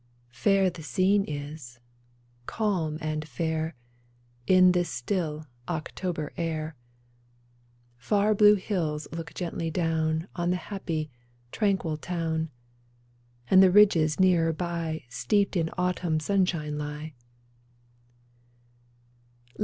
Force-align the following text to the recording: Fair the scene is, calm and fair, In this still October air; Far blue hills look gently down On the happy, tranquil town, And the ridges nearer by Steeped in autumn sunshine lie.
Fair 0.33 0.71
the 0.71 0.81
scene 0.81 1.23
is, 1.25 1.79
calm 2.47 2.97
and 3.01 3.27
fair, 3.27 3.75
In 4.47 4.71
this 4.71 4.89
still 4.89 5.45
October 5.69 6.33
air; 6.37 6.75
Far 7.99 8.33
blue 8.33 8.55
hills 8.55 9.07
look 9.11 9.31
gently 9.35 9.69
down 9.69 10.27
On 10.35 10.49
the 10.49 10.55
happy, 10.55 11.11
tranquil 11.51 11.97
town, 11.97 12.49
And 13.47 13.61
the 13.61 13.69
ridges 13.69 14.19
nearer 14.19 14.51
by 14.53 15.03
Steeped 15.07 15.55
in 15.55 15.69
autumn 15.77 16.19
sunshine 16.19 16.79
lie. 16.79 17.13